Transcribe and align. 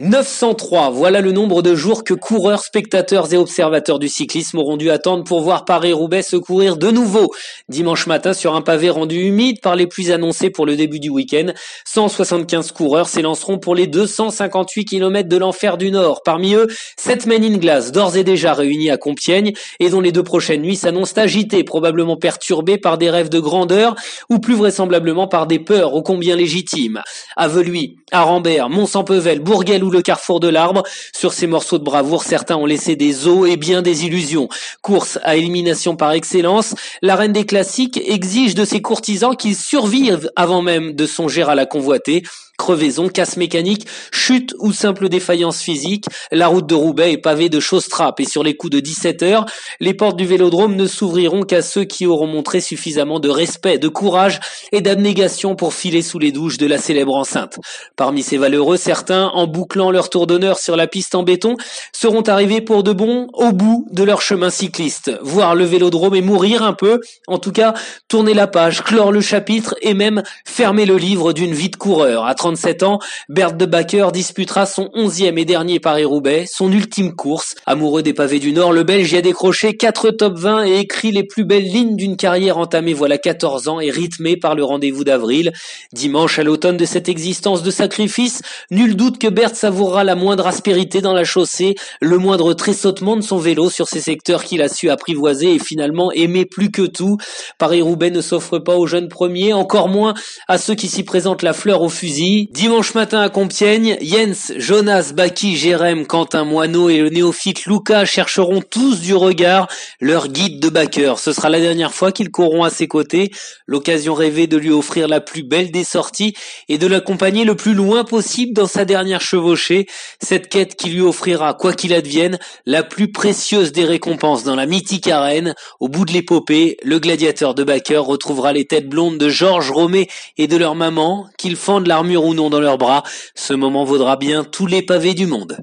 903, 0.00 0.90
voilà 0.90 1.20
le 1.20 1.30
nombre 1.30 1.62
de 1.62 1.76
jours 1.76 2.02
que 2.02 2.14
coureurs, 2.14 2.64
spectateurs 2.64 3.32
et 3.32 3.36
observateurs 3.36 4.00
du 4.00 4.08
cyclisme 4.08 4.58
auront 4.58 4.76
dû 4.76 4.90
attendre 4.90 5.22
pour 5.22 5.40
voir 5.40 5.64
Paris-Roubaix 5.64 6.22
se 6.22 6.34
courir 6.34 6.76
de 6.76 6.90
nouveau. 6.90 7.30
Dimanche 7.68 8.08
matin, 8.08 8.32
sur 8.32 8.56
un 8.56 8.60
pavé 8.60 8.90
rendu 8.90 9.20
humide 9.20 9.60
par 9.62 9.76
les 9.76 9.86
pluies 9.86 10.10
annoncées 10.10 10.50
pour 10.50 10.66
le 10.66 10.74
début 10.74 10.98
du 10.98 11.10
week-end, 11.10 11.52
175 11.84 12.72
coureurs 12.72 13.08
s'élanceront 13.08 13.58
pour 13.58 13.76
les 13.76 13.86
258 13.86 14.84
km 14.84 15.28
de 15.28 15.36
l'enfer 15.36 15.78
du 15.78 15.92
Nord. 15.92 16.22
Parmi 16.24 16.54
eux, 16.54 16.66
7 16.98 17.26
men 17.26 17.44
in 17.44 17.58
glace, 17.58 17.92
d'ores 17.92 18.16
et 18.16 18.24
déjà 18.24 18.52
réunis 18.52 18.90
à 18.90 18.96
Compiègne 18.96 19.52
et 19.78 19.90
dont 19.90 20.00
les 20.00 20.10
deux 20.10 20.24
prochaines 20.24 20.62
nuits 20.62 20.74
s'annoncent 20.74 21.20
agitées, 21.20 21.62
probablement 21.62 22.16
perturbées 22.16 22.78
par 22.78 22.98
des 22.98 23.10
rêves 23.10 23.28
de 23.28 23.38
grandeur 23.38 23.94
ou 24.28 24.40
plus 24.40 24.56
vraisemblablement 24.56 25.28
par 25.28 25.46
des 25.46 25.60
peurs 25.60 25.94
ô 25.94 26.02
combien 26.02 26.34
légitimes. 26.34 27.00
Aveluy, 27.36 27.94
Arambert, 28.10 28.70
Mont-Saint-Pevel, 28.70 29.38
Bourguel 29.38 29.83
le 29.90 30.02
carrefour 30.02 30.40
de 30.40 30.48
l'arbre. 30.48 30.82
Sur 31.14 31.32
ces 31.32 31.46
morceaux 31.46 31.78
de 31.78 31.84
bravoure, 31.84 32.22
certains 32.22 32.56
ont 32.56 32.66
laissé 32.66 32.96
des 32.96 33.26
os 33.26 33.48
et 33.48 33.56
bien 33.56 33.82
des 33.82 34.04
illusions. 34.04 34.48
Course 34.82 35.18
à 35.22 35.36
élimination 35.36 35.96
par 35.96 36.12
excellence, 36.12 36.74
la 37.02 37.16
reine 37.16 37.32
des 37.32 37.46
classiques 37.46 38.00
exige 38.04 38.54
de 38.54 38.64
ses 38.64 38.82
courtisans 38.82 39.36
qu'ils 39.36 39.56
survivent 39.56 40.30
avant 40.36 40.62
même 40.62 40.92
de 40.92 41.06
songer 41.06 41.42
à 41.42 41.54
la 41.54 41.66
convoiter. 41.66 42.22
Crevaison, 42.56 43.08
casse 43.08 43.36
mécanique, 43.36 43.86
chute 44.12 44.54
ou 44.60 44.72
simple 44.72 45.08
défaillance 45.08 45.60
physique, 45.60 46.06
la 46.30 46.46
route 46.46 46.66
de 46.66 46.74
Roubaix 46.74 47.12
est 47.12 47.18
pavée 47.18 47.48
de 47.48 47.58
choses 47.58 47.88
trappes 47.88 48.20
et 48.20 48.24
sur 48.24 48.44
les 48.44 48.56
coups 48.56 48.72
de 48.72 48.80
17 48.80 49.22
heures, 49.22 49.44
les 49.80 49.92
portes 49.92 50.16
du 50.16 50.24
vélodrome 50.24 50.76
ne 50.76 50.86
s'ouvriront 50.86 51.42
qu'à 51.42 51.62
ceux 51.62 51.84
qui 51.84 52.06
auront 52.06 52.28
montré 52.28 52.60
suffisamment 52.60 53.18
de 53.18 53.28
respect, 53.28 53.78
de 53.78 53.88
courage 53.88 54.38
et 54.70 54.80
d'abnégation 54.80 55.56
pour 55.56 55.74
filer 55.74 56.00
sous 56.00 56.18
les 56.18 56.30
douches 56.30 56.58
de 56.58 56.66
la 56.66 56.78
célèbre 56.78 57.16
enceinte. 57.16 57.58
Parmi 57.96 58.22
ces 58.22 58.38
valeureux, 58.38 58.76
certains, 58.76 59.26
en 59.34 59.46
bouclant 59.46 59.90
leur 59.90 60.08
tour 60.08 60.26
d'honneur 60.26 60.58
sur 60.58 60.76
la 60.76 60.86
piste 60.86 61.14
en 61.14 61.24
béton, 61.24 61.56
seront 61.92 62.22
arrivés 62.22 62.60
pour 62.60 62.84
de 62.84 62.92
bon 62.92 63.28
au 63.32 63.52
bout 63.52 63.86
de 63.90 64.04
leur 64.04 64.22
chemin 64.22 64.50
cycliste, 64.50 65.10
voir 65.22 65.54
le 65.54 65.64
vélodrome 65.64 66.14
et 66.14 66.22
mourir 66.22 66.62
un 66.62 66.72
peu, 66.72 67.00
en 67.26 67.38
tout 67.38 67.52
cas 67.52 67.74
tourner 68.08 68.32
la 68.32 68.46
page, 68.46 68.82
clore 68.82 69.10
le 69.10 69.20
chapitre 69.20 69.74
et 69.82 69.94
même 69.94 70.22
fermer 70.46 70.86
le 70.86 70.96
livre 70.96 71.32
d'une 71.32 71.52
vie 71.52 71.70
de 71.70 71.76
coureur. 71.76 72.24
37 72.44 72.82
ans, 72.82 72.98
Bert 73.30 73.54
de 73.54 73.64
Backer 73.64 74.12
disputera 74.12 74.66
son 74.66 74.90
onzième 74.92 75.38
et 75.38 75.46
dernier 75.46 75.80
Paris-Roubaix, 75.80 76.44
son 76.46 76.70
ultime 76.70 77.14
course. 77.14 77.54
Amoureux 77.64 78.02
des 78.02 78.12
pavés 78.12 78.38
du 78.38 78.52
Nord, 78.52 78.70
le 78.70 78.82
Belge 78.82 79.10
y 79.12 79.16
a 79.16 79.22
décroché 79.22 79.78
4 79.78 80.10
top 80.10 80.36
20 80.36 80.66
et 80.66 80.78
écrit 80.80 81.10
les 81.10 81.24
plus 81.24 81.46
belles 81.46 81.64
lignes 81.64 81.96
d'une 81.96 82.18
carrière 82.18 82.58
entamée 82.58 82.92
voilà 82.92 83.16
14 83.16 83.68
ans 83.68 83.80
et 83.80 83.90
rythmée 83.90 84.36
par 84.36 84.54
le 84.54 84.62
rendez-vous 84.62 85.04
d'avril. 85.04 85.52
Dimanche 85.94 86.38
à 86.38 86.42
l'automne 86.42 86.76
de 86.76 86.84
cette 86.84 87.08
existence 87.08 87.62
de 87.62 87.70
sacrifice, 87.70 88.42
nul 88.70 88.94
doute 88.94 89.16
que 89.16 89.28
Bert 89.28 89.56
savourera 89.56 90.04
la 90.04 90.14
moindre 90.14 90.46
aspérité 90.46 91.00
dans 91.00 91.14
la 91.14 91.24
chaussée, 91.24 91.76
le 92.02 92.18
moindre 92.18 92.52
tressautement 92.52 93.16
de 93.16 93.22
son 93.22 93.38
vélo 93.38 93.70
sur 93.70 93.88
ces 93.88 94.02
secteurs 94.02 94.44
qu'il 94.44 94.60
a 94.60 94.68
su 94.68 94.90
apprivoiser 94.90 95.54
et 95.54 95.58
finalement 95.58 96.12
aimer 96.12 96.44
plus 96.44 96.70
que 96.70 96.82
tout. 96.82 97.16
Paris-Roubaix 97.56 98.10
ne 98.10 98.20
s'offre 98.20 98.58
pas 98.58 98.76
aux 98.76 98.86
jeunes 98.86 99.08
premiers, 99.08 99.54
encore 99.54 99.88
moins 99.88 100.12
à 100.46 100.58
ceux 100.58 100.74
qui 100.74 100.88
s'y 100.88 101.04
présentent 101.04 101.42
la 101.42 101.54
fleur 101.54 101.80
au 101.80 101.88
fusil. 101.88 102.33
Dimanche 102.42 102.94
matin 102.94 103.20
à 103.20 103.28
Compiègne, 103.28 103.96
Jens, 104.00 104.52
Jonas, 104.56 105.12
Baki, 105.14 105.56
Jérém, 105.56 106.04
Quentin 106.04 106.44
Moineau 106.44 106.88
et 106.88 106.98
le 106.98 107.08
néophyte 107.08 107.66
Lucas 107.66 108.06
chercheront 108.06 108.60
tous 108.60 109.00
du 109.00 109.14
regard 109.14 109.68
leur 110.00 110.26
guide 110.26 110.58
de 110.58 110.68
backer. 110.68 111.18
Ce 111.20 111.32
sera 111.32 111.48
la 111.48 111.60
dernière 111.60 111.94
fois 111.94 112.10
qu'ils 112.10 112.30
courront 112.30 112.64
à 112.64 112.70
ses 112.70 112.88
côtés, 112.88 113.30
l'occasion 113.66 114.14
rêvée 114.14 114.48
de 114.48 114.56
lui 114.56 114.70
offrir 114.70 115.06
la 115.06 115.20
plus 115.20 115.44
belle 115.44 115.70
des 115.70 115.84
sorties 115.84 116.34
et 116.68 116.76
de 116.76 116.88
l'accompagner 116.88 117.44
le 117.44 117.54
plus 117.54 117.74
loin 117.74 118.02
possible 118.02 118.52
dans 118.52 118.66
sa 118.66 118.84
dernière 118.84 119.20
chevauchée, 119.20 119.86
cette 120.20 120.48
quête 120.48 120.74
qui 120.74 120.90
lui 120.90 121.02
offrira, 121.02 121.54
quoi 121.54 121.72
qu'il 121.72 121.94
advienne, 121.94 122.38
la 122.66 122.82
plus 122.82 123.12
précieuse 123.12 123.70
des 123.70 123.84
récompenses 123.84 124.42
dans 124.42 124.56
la 124.56 124.66
mythique 124.66 125.06
arène. 125.06 125.54
Au 125.78 125.88
bout 125.88 126.04
de 126.04 126.12
l'épopée, 126.12 126.78
le 126.82 126.98
gladiateur 126.98 127.54
de 127.54 127.62
backer 127.62 128.04
retrouvera 128.04 128.52
les 128.52 128.64
têtes 128.64 128.88
blondes 128.88 129.18
de 129.18 129.28
Georges 129.28 129.70
Romé 129.70 130.08
et 130.36 130.48
de 130.48 130.56
leur 130.56 130.74
maman, 130.74 131.28
qu'ils 131.38 131.56
fendent 131.56 131.86
l'armure 131.86 132.23
ou 132.24 132.34
non 132.34 132.50
dans 132.50 132.60
leurs 132.60 132.78
bras, 132.78 133.02
ce 133.34 133.54
moment 133.54 133.84
vaudra 133.84 134.16
bien 134.16 134.44
tous 134.44 134.66
les 134.66 134.82
pavés 134.82 135.14
du 135.14 135.26
monde. 135.26 135.58